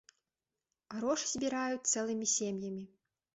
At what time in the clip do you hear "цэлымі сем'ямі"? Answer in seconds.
1.93-2.83